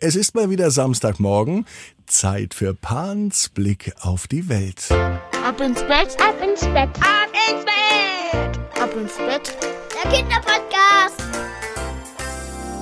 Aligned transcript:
Es 0.00 0.14
ist 0.14 0.36
mal 0.36 0.48
wieder 0.48 0.70
Samstagmorgen. 0.70 1.66
Zeit 2.06 2.54
für 2.54 2.72
Pans 2.72 3.48
Blick 3.48 3.92
auf 4.00 4.28
die 4.28 4.48
Welt. 4.48 4.86
Ab 4.92 5.60
ins 5.60 5.82
Bett, 5.82 6.16
ab 6.20 6.36
ins 6.40 6.60
Bett, 6.60 6.88
ab 7.00 7.28
ins 7.50 7.64
Bett, 7.64 8.80
ab 8.80 8.94
ins 8.96 9.16
Bett. 9.16 9.56
Der 9.92 10.12
Kinderpodcast. 10.12 11.20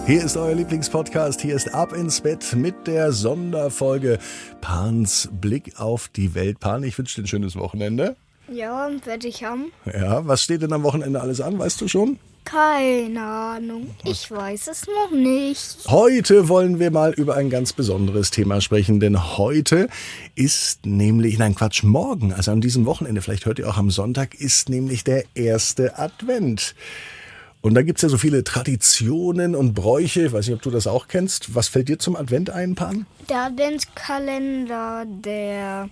Hier 0.07 0.23
ist 0.23 0.37
euer 0.37 0.55
Lieblingspodcast. 0.57 1.41
Hier 1.41 1.57
ist 1.57 1.73
Ab 1.73 1.95
ins 1.95 2.21
Bett 2.21 2.55
mit 2.55 2.87
der 2.87 3.13
Sonderfolge 3.13 4.19
Pans 4.61 5.31
Blick 5.33 5.81
auf 5.81 6.09
die 6.09 6.35
Welt. 6.35 6.61
Pan, 6.61 6.83
ich 6.83 6.99
wünsche 6.99 7.17
dir 7.17 7.25
ein 7.25 7.29
schönes 7.29 7.57
Wochenende. 7.57 8.17
Ja, 8.53 8.91
werde 9.07 9.27
ich 9.27 9.43
haben. 9.43 9.73
Ja, 9.87 10.27
was 10.29 10.43
steht 10.43 10.61
denn 10.61 10.73
am 10.75 10.83
Wochenende 10.83 11.19
alles 11.19 11.41
an? 11.41 11.59
Weißt 11.59 11.81
du 11.81 11.89
schon? 11.89 12.19
Keine 12.47 13.23
Ahnung. 13.23 13.91
Ich 14.05 14.31
weiß 14.31 14.69
es 14.69 14.87
noch 14.87 15.11
nicht. 15.11 15.79
Heute 15.89 16.49
wollen 16.49 16.79
wir 16.79 16.93
mal 16.93 17.13
über 17.13 17.35
ein 17.35 17.51
ganz 17.51 17.73
besonderes 17.73 18.31
Thema 18.31 18.61
sprechen, 18.61 19.01
denn 19.01 19.37
heute 19.37 19.89
ist 20.37 20.87
nämlich, 20.87 21.39
nein 21.39 21.57
Quatsch, 21.57 21.83
morgen, 21.83 22.33
also 22.33 22.53
an 22.53 22.61
diesem 22.61 22.87
Wochenende, 22.87 23.21
vielleicht 23.21 23.47
hört 23.47 23.59
ihr 23.59 23.69
auch 23.69 23.79
am 23.79 23.91
Sonntag, 23.91 24.35
ist 24.37 24.69
nämlich 24.69 25.03
der 25.03 25.25
erste 25.35 25.99
Advent. 25.99 26.77
Und 27.63 27.75
da 27.75 27.83
gibt's 27.83 28.03
ja 28.03 28.09
so 28.09 28.17
viele 28.17 28.45
Traditionen 28.45 29.57
und 29.57 29.75
Bräuche. 29.75 30.27
Ich 30.27 30.33
weiß 30.33 30.47
nicht, 30.47 30.55
ob 30.55 30.63
du 30.63 30.71
das 30.71 30.87
auch 30.87 31.09
kennst. 31.09 31.57
Was 31.57 31.67
fällt 31.67 31.89
dir 31.89 31.99
zum 31.99 32.15
Advent 32.15 32.49
ein, 32.49 32.77
Pan? 32.77 33.07
Der 33.29 33.47
Adventskalender, 33.47 35.05
der 35.05 35.89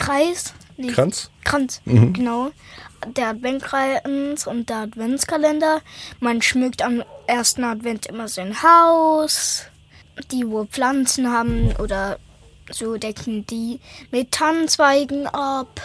Adventskreis. 0.00 0.54
Nee, 0.76 0.88
Kranz? 0.88 1.30
Kranz, 1.44 1.80
genau. 1.84 2.50
Der 3.16 3.28
Adventkranz 3.28 4.46
und 4.46 4.68
der 4.68 4.78
Adventskalender. 4.78 5.80
Man 6.20 6.42
schmückt 6.42 6.82
am 6.82 7.02
ersten 7.26 7.64
Advent 7.64 8.06
immer 8.06 8.28
sein 8.28 8.62
Haus. 8.62 9.64
Die, 10.30 10.46
wo 10.46 10.64
Pflanzen 10.64 11.30
haben 11.30 11.74
oder 11.78 12.18
so 12.70 12.96
decken 12.96 13.46
die 13.46 13.80
mit 14.10 14.32
Tannenzweigen 14.32 15.26
ab. 15.26 15.80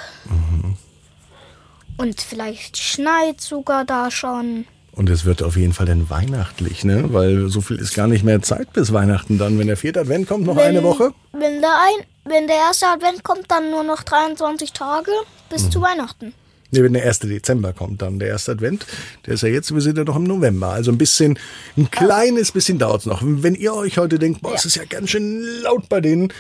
Und 1.98 2.22
vielleicht 2.22 2.78
schneit 2.78 3.40
sogar 3.42 3.86
da 3.86 4.12
schon. 4.12 4.66
Und 4.92 5.10
es 5.10 5.26
wird 5.26 5.44
auf 5.44 5.58
jeden 5.58 5.74
Fall 5.74 5.86
dann 5.86 6.10
weihnachtlich, 6.10 6.86
ne? 6.86 7.14
Weil 7.14 7.50
so 7.50 7.60
viel 7.60 7.78
ist 7.78 7.96
gar 7.96 8.08
nicht 8.08 8.24
mehr 8.24 8.42
Zeit 8.42 8.72
bis 8.72 8.94
Weihnachten 8.94 9.38
dann. 9.38 9.60
Wenn 9.60 9.68
der 9.68 9.78
vierte 9.78 10.02
Advent 10.02 10.28
kommt, 10.28 10.46
noch 10.46 10.58
eine 10.58 10.84
Woche. 10.84 11.14
Wenn 11.34 11.60
der, 11.62 11.72
ein, 11.72 12.06
wenn 12.26 12.48
der 12.48 12.58
erste 12.58 12.88
Advent 12.88 13.24
kommt, 13.24 13.50
dann 13.50 13.72
nur 13.72 13.84
noch 13.84 14.04
23 14.04 14.74
Tage 14.74 15.12
bis 15.50 15.70
zu 15.70 15.82
Weihnachten. 15.82 16.34
Nee, 16.72 16.84
wenn 16.84 16.94
der 16.94 17.04
erste 17.04 17.28
Dezember 17.28 17.72
kommt, 17.74 18.02
dann 18.02 18.20
der 18.20 18.28
erste 18.30 18.52
Advent. 18.52 18.86
Der 19.26 19.36
ist 19.36 19.44
ja 19.44 19.50
jetzt, 19.50 19.74
wir 19.74 19.82
sind 19.82 19.98
ja 19.98 20.04
noch 20.04 20.16
im 20.18 20.24
November. 20.24 20.70
Also 20.70 20.92
ein 20.92 20.98
bisschen, 20.98 21.40
ein 21.78 21.90
kleines 21.92 22.52
bisschen 22.52 22.80
dauert's 22.80 23.06
noch. 23.06 23.22
Wenn 23.24 23.56
ihr 23.56 23.74
euch 23.74 23.98
heute 23.98 24.20
denkt, 24.20 24.42
boah, 24.42 24.56
es 24.56 24.66
ist 24.66 24.76
ja 24.76 24.84
ganz 24.84 25.12
schön 25.12 25.42
laut 25.62 25.88
bei 25.88 26.02
denen. 26.02 26.34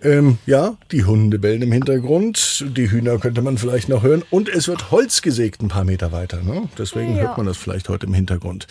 Ähm, 0.00 0.38
ja, 0.46 0.76
die 0.92 1.04
Hunde 1.04 1.38
bellen 1.40 1.62
im 1.62 1.72
Hintergrund, 1.72 2.64
die 2.76 2.88
Hühner 2.90 3.18
könnte 3.18 3.42
man 3.42 3.58
vielleicht 3.58 3.88
noch 3.88 4.04
hören 4.04 4.22
und 4.30 4.48
es 4.48 4.68
wird 4.68 4.92
Holz 4.92 5.22
gesägt 5.22 5.60
ein 5.60 5.68
paar 5.68 5.82
Meter 5.84 6.12
weiter. 6.12 6.40
Ne? 6.42 6.68
Deswegen 6.78 7.16
Ja. 7.16 7.22
hört 7.22 7.36
man 7.38 7.46
das 7.46 7.56
vielleicht 7.56 7.88
heute 7.88 8.06
im 8.06 8.14
Hintergrund. 8.14 8.68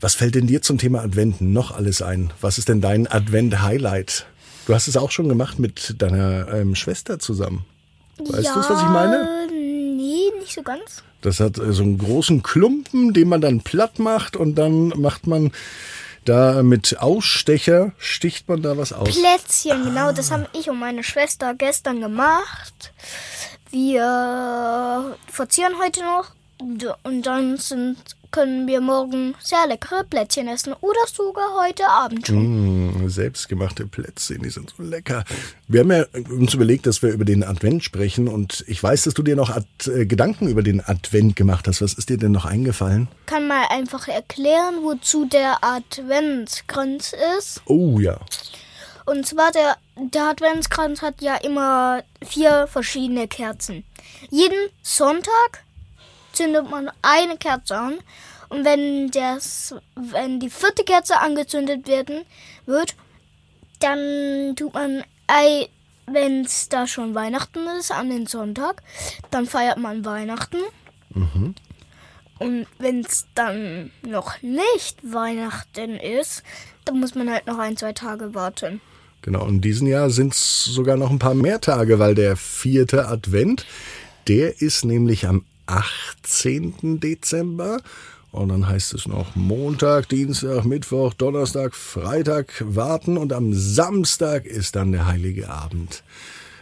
Was 0.00 0.14
fällt 0.14 0.36
denn 0.36 0.46
dir 0.46 0.62
zum 0.62 0.78
Thema 0.78 1.00
Advent 1.02 1.40
noch 1.40 1.72
alles 1.76 2.00
ein? 2.00 2.32
Was 2.40 2.58
ist 2.58 2.68
denn 2.68 2.80
dein 2.80 3.08
Advent-Highlight? 3.08 4.26
Du 4.68 4.74
hast 4.74 4.86
es 4.86 4.98
auch 4.98 5.10
schon 5.10 5.30
gemacht 5.30 5.58
mit 5.58 5.94
deiner 5.96 6.46
ähm, 6.52 6.74
Schwester 6.74 7.18
zusammen. 7.18 7.64
Weißt 8.18 8.44
ja, 8.44 8.52
du, 8.52 8.60
was 8.60 8.82
ich 8.82 8.88
meine? 8.88 9.48
Nee, 9.50 10.30
nicht 10.38 10.52
so 10.52 10.60
ganz. 10.62 11.02
Das 11.22 11.40
hat 11.40 11.56
äh, 11.56 11.72
so 11.72 11.82
einen 11.82 11.96
großen 11.96 12.42
Klumpen, 12.42 13.14
den 13.14 13.30
man 13.30 13.40
dann 13.40 13.62
platt 13.62 13.98
macht 13.98 14.36
und 14.36 14.56
dann 14.56 14.88
macht 14.88 15.26
man 15.26 15.52
da 16.26 16.62
mit 16.62 16.98
Ausstecher, 16.98 17.92
sticht 17.96 18.50
man 18.50 18.60
da 18.60 18.76
was 18.76 18.92
aus. 18.92 19.18
Plätzchen, 19.18 19.84
genau, 19.84 20.12
das 20.12 20.30
haben 20.30 20.44
ich 20.52 20.68
und 20.68 20.78
meine 20.78 21.02
Schwester 21.02 21.54
gestern 21.54 22.02
gemacht. 22.02 22.92
Wir 23.70 25.16
verzieren 25.32 25.76
heute 25.82 26.00
noch 26.02 26.32
und 27.04 27.24
dann 27.26 27.56
sind, 27.56 27.96
können 28.30 28.66
wir 28.66 28.82
morgen 28.82 29.34
sehr 29.40 29.66
leckere 29.66 30.04
Plätzchen 30.04 30.48
essen 30.48 30.74
oder 30.74 31.00
sogar 31.10 31.58
heute 31.58 31.88
Abend 31.88 32.26
schon. 32.26 32.87
Mm, 32.87 32.87
selbstgemachte 33.10 33.86
Plätzchen, 33.86 34.42
die 34.42 34.50
sind 34.50 34.74
so 34.76 34.82
lecker. 34.82 35.24
Wir 35.66 35.80
haben 35.80 35.90
ja 35.92 36.04
uns 36.30 36.54
überlegt, 36.54 36.86
dass 36.86 37.02
wir 37.02 37.10
über 37.10 37.24
den 37.24 37.44
Advent 37.44 37.84
sprechen 37.84 38.28
und 38.28 38.64
ich 38.66 38.82
weiß, 38.82 39.04
dass 39.04 39.14
du 39.14 39.22
dir 39.22 39.36
noch 39.36 39.50
Ad 39.50 39.66
äh, 39.86 40.06
Gedanken 40.06 40.48
über 40.48 40.62
den 40.62 40.80
Advent 40.84 41.36
gemacht 41.36 41.68
hast. 41.68 41.82
Was 41.82 41.94
ist 41.94 42.08
dir 42.08 42.18
denn 42.18 42.32
noch 42.32 42.44
eingefallen? 42.44 43.08
Kann 43.26 43.48
mal 43.48 43.66
einfach 43.70 44.08
erklären, 44.08 44.76
wozu 44.82 45.26
der 45.26 45.62
Adventskranz 45.62 47.14
ist. 47.38 47.62
Oh 47.66 47.98
ja. 48.00 48.18
Und 49.04 49.26
zwar 49.26 49.50
der, 49.52 49.76
der 49.96 50.24
Adventskranz 50.24 51.00
hat 51.00 51.22
ja 51.22 51.36
immer 51.36 52.02
vier 52.22 52.66
verschiedene 52.66 53.26
Kerzen. 53.26 53.84
Jeden 54.30 54.68
Sonntag 54.82 55.64
zündet 56.32 56.70
man 56.70 56.90
eine 57.00 57.38
Kerze 57.38 57.76
an. 57.76 57.98
Und 58.48 58.64
wenn, 58.64 59.10
das, 59.10 59.74
wenn 59.94 60.40
die 60.40 60.50
vierte 60.50 60.84
Kerze 60.84 61.18
angezündet 61.18 61.86
werden 61.86 62.22
wird, 62.66 62.96
dann 63.80 64.54
tut 64.56 64.74
man, 64.74 65.04
wenn 66.06 66.44
es 66.44 66.68
da 66.68 66.86
schon 66.86 67.14
Weihnachten 67.14 67.60
ist, 67.78 67.92
an 67.92 68.10
den 68.10 68.26
Sonntag, 68.26 68.82
dann 69.30 69.46
feiert 69.46 69.78
man 69.78 70.04
Weihnachten. 70.04 70.58
Und 72.38 72.66
wenn 72.78 73.00
es 73.00 73.26
dann 73.34 73.90
noch 74.02 74.40
nicht 74.42 74.98
Weihnachten 75.02 75.96
ist, 75.96 76.42
dann 76.84 77.00
muss 77.00 77.14
man 77.14 77.30
halt 77.30 77.46
noch 77.46 77.58
ein, 77.58 77.76
zwei 77.76 77.92
Tage 77.92 78.34
warten. 78.34 78.80
Genau, 79.22 79.46
in 79.46 79.60
diesem 79.60 79.88
Jahr 79.88 80.10
sind 80.10 80.32
es 80.32 80.64
sogar 80.64 80.96
noch 80.96 81.10
ein 81.10 81.18
paar 81.18 81.34
mehr 81.34 81.60
Tage, 81.60 81.98
weil 81.98 82.14
der 82.14 82.36
vierte 82.36 83.08
Advent, 83.08 83.66
der 84.28 84.62
ist 84.62 84.84
nämlich 84.84 85.26
am 85.26 85.44
18. 85.66 87.00
Dezember. 87.00 87.80
Und 88.30 88.50
dann 88.50 88.68
heißt 88.68 88.94
es 88.94 89.06
noch 89.06 89.34
Montag, 89.36 90.08
Dienstag, 90.08 90.64
Mittwoch, 90.64 91.14
Donnerstag, 91.14 91.74
Freitag 91.74 92.62
warten 92.66 93.16
und 93.16 93.32
am 93.32 93.54
Samstag 93.54 94.44
ist 94.44 94.76
dann 94.76 94.92
der 94.92 95.06
heilige 95.06 95.48
Abend. 95.48 96.02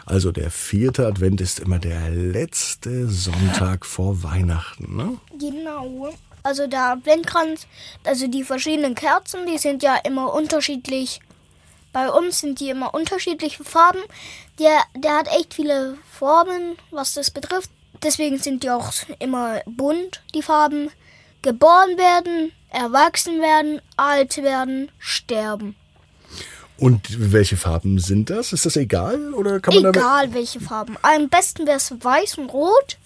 Also 0.04 0.30
der 0.30 0.52
vierte 0.52 1.04
Advent 1.04 1.40
ist 1.40 1.58
immer 1.58 1.80
der 1.80 2.10
letzte 2.10 3.08
Sonntag 3.08 3.84
vor 3.84 4.22
Weihnachten. 4.22 4.96
Ne? 4.96 5.18
Genau. 5.38 6.14
Also 6.44 6.68
der 6.68 6.92
Adventkranz, 6.92 7.66
also 8.04 8.28
die 8.28 8.44
verschiedenen 8.44 8.94
Kerzen, 8.94 9.46
die 9.46 9.58
sind 9.58 9.82
ja 9.82 9.96
immer 9.96 10.32
unterschiedlich. 10.32 11.20
Bei 11.92 12.08
uns 12.08 12.38
sind 12.38 12.60
die 12.60 12.70
immer 12.70 12.94
unterschiedliche 12.94 13.64
Farben. 13.64 13.98
Der, 14.60 14.84
der 14.94 15.18
hat 15.18 15.28
echt 15.28 15.54
viele 15.54 15.98
Farben, 16.12 16.76
was 16.92 17.14
das 17.14 17.32
betrifft. 17.32 17.70
Deswegen 18.04 18.38
sind 18.38 18.62
die 18.62 18.70
auch 18.70 18.92
immer 19.18 19.60
bunt, 19.66 20.22
die 20.34 20.42
Farben. 20.42 20.90
Geboren 21.46 21.96
werden, 21.96 22.50
erwachsen 22.70 23.40
werden, 23.40 23.80
alt 23.96 24.36
werden, 24.38 24.90
sterben. 24.98 25.76
Und 26.76 27.32
welche 27.32 27.56
Farben 27.56 28.00
sind 28.00 28.30
das? 28.30 28.52
Ist 28.52 28.66
das 28.66 28.74
egal 28.74 29.32
oder 29.32 29.60
kann 29.60 29.80
man? 29.80 29.94
Egal 29.94 30.34
welche 30.34 30.58
Farben. 30.58 30.96
Am 31.02 31.28
besten 31.28 31.64
wäre 31.64 31.76
es 31.76 31.92
weiß 31.92 32.38
und 32.38 32.52
rot. 32.52 32.98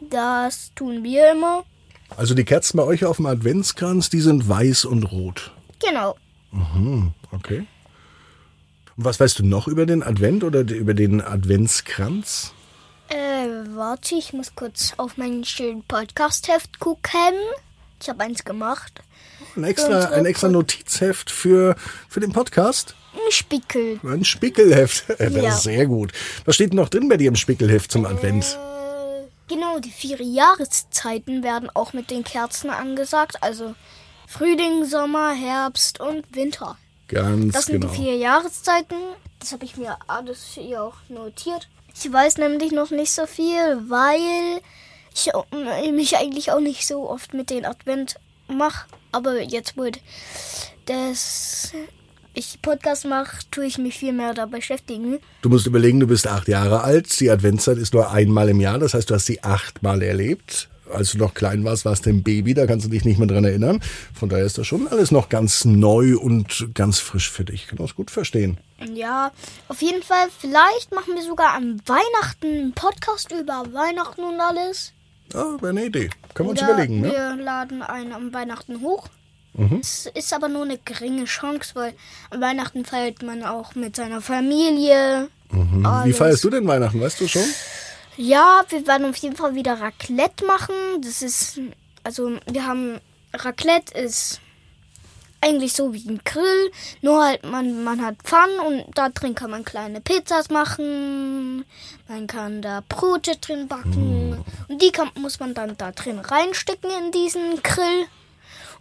Das 0.00 0.72
tun 0.74 1.02
wir 1.02 1.32
immer. 1.32 1.64
Also 2.14 2.34
die 2.34 2.44
Kerzen 2.44 2.76
bei 2.76 2.82
euch 2.82 3.06
auf 3.06 3.16
dem 3.16 3.24
Adventskranz, 3.24 4.10
die 4.10 4.20
sind 4.20 4.46
weiß 4.46 4.84
und 4.84 5.04
rot. 5.04 5.50
Genau. 5.82 6.18
Okay. 7.30 7.64
Und 8.98 9.04
was 9.06 9.18
weißt 9.18 9.38
du 9.38 9.46
noch 9.46 9.66
über 9.66 9.86
den 9.86 10.02
Advent 10.02 10.44
oder 10.44 10.60
über 10.60 10.92
den 10.92 11.22
Adventskranz? 11.22 12.52
Warte, 13.84 14.14
ich 14.14 14.32
muss 14.32 14.54
kurz 14.54 14.94
auf 14.96 15.16
meinen 15.16 15.44
schönen 15.44 15.82
Podcast-Heft 15.82 16.78
gucken. 16.78 17.34
Ich 18.00 18.08
habe 18.08 18.22
eins 18.22 18.44
gemacht. 18.44 19.02
Ein 19.56 19.64
extra, 19.64 20.04
ein 20.10 20.24
extra 20.24 20.46
Notizheft 20.46 21.32
für, 21.32 21.74
für 22.08 22.20
den 22.20 22.32
Podcast? 22.32 22.94
Ein 23.12 23.32
Spickel. 23.32 23.98
Ein 24.04 24.24
Spickelheft. 24.24 25.06
Das 25.18 25.32
Ja. 25.32 25.48
ist 25.48 25.64
sehr 25.64 25.86
gut. 25.86 26.12
Was 26.44 26.54
steht 26.54 26.70
denn 26.70 26.76
noch 26.76 26.90
drin 26.90 27.08
bei 27.08 27.16
dir 27.16 27.26
im 27.26 27.34
Spickelheft 27.34 27.90
zum 27.90 28.06
Advent? 28.06 28.56
Äh, 28.56 29.24
genau, 29.52 29.80
die 29.80 29.90
vier 29.90 30.22
Jahreszeiten 30.22 31.42
werden 31.42 31.68
auch 31.74 31.92
mit 31.92 32.12
den 32.12 32.22
Kerzen 32.22 32.70
angesagt. 32.70 33.42
Also 33.42 33.74
Frühling, 34.28 34.84
Sommer, 34.84 35.32
Herbst 35.34 35.98
und 35.98 36.24
Winter. 36.36 36.78
Ganz 37.08 37.52
Das 37.52 37.66
sind 37.66 37.80
genau. 37.80 37.92
die 37.92 37.98
vier 38.00 38.16
Jahreszeiten. 38.16 38.96
Das 39.40 39.50
habe 39.50 39.64
ich 39.64 39.76
mir 39.76 39.96
alles 40.06 40.52
hier 40.54 40.84
auch 40.84 40.94
notiert. 41.08 41.68
Ich 41.94 42.12
weiß 42.12 42.38
nämlich 42.38 42.72
noch 42.72 42.90
nicht 42.90 43.12
so 43.12 43.26
viel, 43.26 43.82
weil 43.88 44.60
ich 45.14 45.28
äh, 45.28 45.92
mich 45.92 46.16
eigentlich 46.16 46.50
auch 46.50 46.60
nicht 46.60 46.86
so 46.86 47.08
oft 47.08 47.34
mit 47.34 47.50
den 47.50 47.64
Advent 47.64 48.16
mache. 48.48 48.86
Aber 49.12 49.40
jetzt, 49.40 49.76
wo 49.76 49.90
das 50.86 51.72
ich 52.34 52.62
Podcast 52.62 53.04
mache, 53.04 53.38
tue 53.50 53.66
ich 53.66 53.78
mich 53.78 53.98
viel 53.98 54.12
mehr 54.12 54.32
dabei 54.32 54.58
beschäftigen. 54.58 55.18
Du 55.42 55.48
musst 55.48 55.66
überlegen, 55.66 56.00
du 56.00 56.06
bist 56.06 56.26
acht 56.26 56.48
Jahre 56.48 56.82
alt. 56.82 57.20
Die 57.20 57.30
Adventszeit 57.30 57.76
ist 57.76 57.92
nur 57.92 58.10
einmal 58.10 58.48
im 58.48 58.60
Jahr. 58.60 58.78
Das 58.78 58.94
heißt, 58.94 59.10
du 59.10 59.14
hast 59.14 59.26
sie 59.26 59.42
achtmal 59.42 60.02
erlebt. 60.02 60.70
Als 60.92 61.12
du 61.12 61.18
noch 61.18 61.34
klein 61.34 61.64
warst, 61.64 61.84
warst 61.84 62.06
du 62.06 62.10
ein 62.10 62.22
Baby, 62.22 62.54
da 62.54 62.66
kannst 62.66 62.86
du 62.86 62.90
dich 62.90 63.04
nicht 63.04 63.18
mehr 63.18 63.26
dran 63.26 63.44
erinnern. 63.44 63.80
Von 64.14 64.28
daher 64.28 64.44
ist 64.44 64.58
das 64.58 64.66
schon 64.66 64.88
alles 64.88 65.10
noch 65.10 65.28
ganz 65.28 65.64
neu 65.64 66.16
und 66.18 66.68
ganz 66.74 66.98
frisch 66.98 67.30
für 67.30 67.44
dich. 67.44 67.62
Ich 67.62 67.66
kann 67.68 67.78
das 67.78 67.94
gut 67.94 68.10
verstehen. 68.10 68.58
Ja, 68.94 69.32
auf 69.68 69.80
jeden 69.82 70.02
Fall. 70.02 70.28
Vielleicht 70.38 70.92
machen 70.92 71.14
wir 71.14 71.22
sogar 71.22 71.54
an 71.54 71.80
Weihnachten 71.86 72.46
einen 72.46 72.72
Podcast 72.72 73.32
über 73.32 73.64
Weihnachten 73.72 74.22
und 74.22 74.40
alles. 74.40 74.92
Ah, 75.34 75.56
wäre 75.60 75.70
eine 75.70 75.86
Idee. 75.86 76.10
Können 76.34 76.48
wir 76.48 76.50
uns 76.50 76.62
überlegen, 76.62 77.00
ne? 77.00 77.08
Mhm. 77.08 77.12
wir 77.12 77.44
laden 77.44 77.82
einen 77.82 78.12
am 78.12 78.32
Weihnachten 78.32 78.80
hoch. 78.80 79.08
Es 79.80 80.08
ist 80.14 80.32
aber 80.32 80.48
nur 80.48 80.62
eine 80.62 80.78
geringe 80.78 81.26
Chance, 81.26 81.72
weil 81.74 81.92
an 82.30 82.40
Weihnachten 82.40 82.86
feiert 82.86 83.22
man 83.22 83.42
auch 83.42 83.74
mit 83.74 83.96
seiner 83.96 84.22
Familie. 84.22 85.28
Wie 85.50 85.84
alles. 85.84 86.16
feierst 86.16 86.42
du 86.44 86.48
denn 86.48 86.66
Weihnachten, 86.66 87.00
weißt 87.00 87.20
du 87.20 87.28
schon? 87.28 87.44
Ja, 88.22 88.62
wir 88.68 88.86
werden 88.86 89.10
auf 89.10 89.16
jeden 89.16 89.34
Fall 89.34 89.56
wieder 89.56 89.80
Raclette 89.80 90.46
machen. 90.46 90.74
Das 91.00 91.22
ist, 91.22 91.60
also 92.04 92.38
wir 92.48 92.64
haben, 92.64 93.00
Raclette 93.34 93.98
ist 93.98 94.40
eigentlich 95.40 95.72
so 95.72 95.92
wie 95.92 96.08
ein 96.08 96.20
Grill, 96.24 96.70
nur 97.00 97.24
halt 97.24 97.44
man, 97.44 97.82
man 97.82 98.00
hat 98.00 98.22
Pfannen 98.22 98.60
und 98.60 98.96
da 98.96 99.08
drin 99.08 99.34
kann 99.34 99.50
man 99.50 99.64
kleine 99.64 100.00
Pizzas 100.00 100.50
machen, 100.50 101.64
man 102.06 102.28
kann 102.28 102.62
da 102.62 102.84
Brote 102.88 103.36
drin 103.38 103.66
backen 103.66 104.44
und 104.68 104.80
die 104.80 104.92
kann, 104.92 105.10
muss 105.16 105.40
man 105.40 105.52
dann 105.52 105.76
da 105.76 105.90
drin 105.90 106.20
reinstecken 106.20 106.90
in 107.04 107.10
diesen 107.10 107.60
Grill 107.64 108.06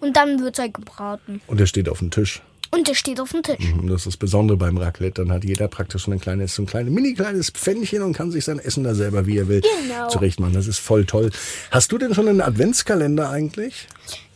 und 0.01 0.15
dann 0.15 0.39
wird 0.39 0.59
halt 0.59 0.75
gebraten. 0.75 1.41
Und 1.47 1.59
der 1.59 1.65
steht 1.65 1.89
auf 1.89 1.97
dem 1.97 2.11
Tisch. 2.11 2.43
Und 2.73 2.87
der 2.87 2.93
steht 2.95 3.19
auf 3.19 3.31
dem 3.31 3.43
Tisch. 3.43 3.73
Und 3.77 3.87
Das 3.87 4.01
ist 4.01 4.07
das 4.07 4.17
Besondere 4.17 4.57
beim 4.57 4.77
Raclette. 4.77 5.21
Dann 5.23 5.31
hat 5.33 5.43
jeder 5.43 5.67
praktisch 5.67 6.05
so 6.05 6.11
ein 6.11 6.21
kleines, 6.21 6.55
so 6.55 6.63
ein 6.63 6.65
kleines, 6.65 6.93
mini 6.93 7.13
kleines 7.13 7.49
Pfännchen 7.49 8.01
und 8.01 8.13
kann 8.13 8.31
sich 8.31 8.45
sein 8.45 8.59
Essen 8.59 8.83
da 8.85 8.95
selber, 8.95 9.25
wie 9.25 9.37
er 9.37 9.47
will, 9.49 9.61
Genau. 9.61 10.07
zurecht 10.07 10.39
machen. 10.39 10.53
Das 10.53 10.67
ist 10.67 10.79
voll 10.79 11.05
toll. 11.05 11.31
Hast 11.69 11.91
du 11.91 11.97
denn 11.97 12.13
schon 12.15 12.27
einen 12.29 12.41
Adventskalender 12.41 13.29
eigentlich? 13.29 13.87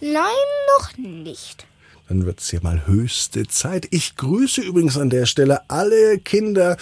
Nein, 0.01 0.21
noch 0.77 0.97
nicht. 0.97 1.65
Dann 2.09 2.25
wird's 2.25 2.51
ja 2.51 2.59
mal 2.61 2.85
höchste 2.85 3.47
Zeit. 3.47 3.87
Ich 3.89 4.15
grüße 4.15 4.61
übrigens 4.61 4.95
an 4.97 5.09
der 5.09 5.25
Stelle 5.25 5.61
alle 5.69 6.19
Kinder, 6.19 6.77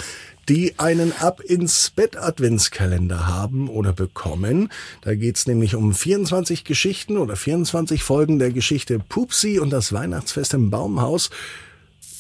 die 0.50 0.78
einen 0.78 1.13
Ab 1.19 1.40
ins 1.42 1.90
Bett 1.90 2.18
Adventskalender 2.18 3.28
haben 3.28 3.69
oder 3.69 3.94
bekommen. 3.94 4.69
Da 5.01 5.16
geht's 5.16 5.48
nämlich 5.48 5.75
um 5.75 5.94
24 5.94 6.63
Geschichten 6.63 7.18
oder 7.18 7.36
24 7.36 8.04
Folgen 8.04 8.40
der 8.40 8.51
Geschichte 8.51 9.00
Pupsi 9.00 9.60
und 9.60 9.69
das 9.69 9.94
Weihnachtsfest 9.94 10.54
im 10.54 10.69
Baumhaus. 10.69 11.30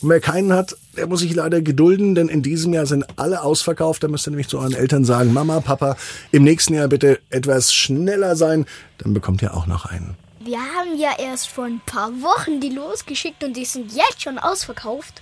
Und 0.01 0.09
wer 0.09 0.19
keinen 0.19 0.51
hat, 0.51 0.75
der 0.97 1.07
muss 1.07 1.21
sich 1.21 1.33
leider 1.33 1.61
gedulden, 1.61 2.13
denn 2.13 2.27
in 2.27 2.41
diesem 2.41 2.73
Jahr 2.73 2.85
sind 2.85 3.05
alle 3.17 3.41
ausverkauft. 3.41 4.03
Da 4.03 4.09
müsst 4.09 4.27
ihr 4.27 4.31
nämlich 4.31 4.49
zu 4.49 4.59
euren 4.59 4.73
Eltern 4.73 5.05
sagen, 5.05 5.31
Mama, 5.31 5.61
Papa, 5.61 5.95
im 6.31 6.43
nächsten 6.43 6.73
Jahr 6.73 6.89
bitte 6.89 7.19
etwas 7.29 7.73
schneller 7.73 8.35
sein. 8.35 8.65
Dann 8.97 9.13
bekommt 9.13 9.41
ihr 9.41 9.55
auch 9.55 9.65
noch 9.65 9.85
einen. 9.85 10.17
Wir 10.43 10.59
haben 10.59 10.99
ja 10.99 11.11
erst 11.17 11.47
vor 11.47 11.63
ein 11.65 11.79
paar 11.85 12.09
Wochen 12.21 12.59
die 12.59 12.69
losgeschickt 12.69 13.45
und 13.45 13.55
die 13.55 13.63
sind 13.63 13.93
jetzt 13.93 14.21
schon 14.21 14.37
ausverkauft. 14.39 15.21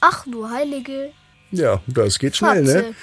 Ach 0.00 0.26
du 0.30 0.50
Heilige. 0.50 1.12
Ja, 1.52 1.80
das 1.86 2.18
geht 2.18 2.36
schnell, 2.36 2.64
Fatze. 2.64 2.78
ne? 2.78 2.94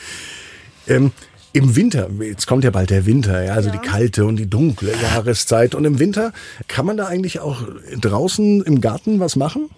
Ähm, 0.87 1.11
Im 1.53 1.75
Winter, 1.75 2.09
jetzt 2.19 2.47
kommt 2.47 2.63
ja 2.63 2.71
bald 2.71 2.89
der 2.89 3.05
Winter, 3.05 3.43
ja, 3.43 3.53
also 3.53 3.69
die 3.69 3.79
kalte 3.79 4.25
und 4.25 4.35
die 4.35 4.49
dunkle 4.49 4.91
Jahreszeit. 5.01 5.73
Und 5.75 5.85
im 5.85 5.99
Winter 5.99 6.31
kann 6.67 6.85
man 6.85 6.97
da 6.97 7.07
eigentlich 7.07 7.39
auch 7.39 7.63
draußen 7.99 8.63
im 8.63 8.81
Garten 8.81 9.19
was 9.19 9.35
machen? 9.35 9.69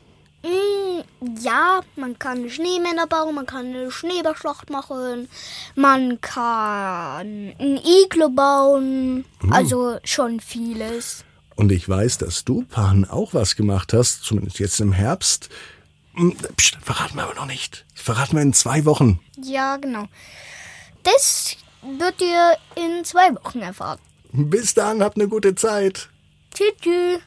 Mm, 0.44 1.38
ja, 1.42 1.82
man 1.96 2.18
kann 2.20 2.50
Schneemänner 2.50 3.08
bauen, 3.08 3.36
man 3.36 3.46
kann 3.46 3.68
eine 3.68 3.92
Schneeballschlacht 3.92 4.70
machen, 4.70 5.30
man 5.76 6.20
kann 6.20 7.54
ein 7.58 7.80
Iglo 8.04 8.30
bauen, 8.30 9.26
also 9.50 9.98
schon 10.04 10.40
vieles. 10.40 11.24
Und 11.56 11.72
ich 11.72 11.88
weiß, 11.88 12.18
dass 12.18 12.44
du, 12.44 12.66
Pan, 12.70 13.06
auch 13.06 13.34
was 13.34 13.56
gemacht 13.56 13.94
hast, 13.94 14.24
zumindest 14.24 14.60
jetzt 14.60 14.80
im 14.82 14.94
Herbst. 14.94 15.50
Hm, 16.14 16.36
Psst, 16.58 16.78
verraten 16.82 17.16
wir 17.16 17.24
aber 17.24 17.36
noch 17.36 17.46
nicht. 17.46 17.86
Das 17.94 18.04
verraten 18.04 18.36
wir 18.36 18.42
in 18.42 18.54
zwei 18.54 18.86
Wochen. 18.86 19.20
Ja, 19.42 19.78
genau. 19.78 20.08
Das 21.04 21.56
wird 21.82 22.22
ihr 22.22 22.58
in 22.76 23.04
zwei 23.06 23.34
Wochen 23.36 23.60
erfahren. 23.62 24.00
Bis 24.32 24.74
dann, 24.74 25.04
habt 25.04 25.18
eine 25.18 25.28
gute 25.28 25.56
Zeit. 25.56 26.10
Tschüss. 26.54 26.74
tschüss. 26.82 27.20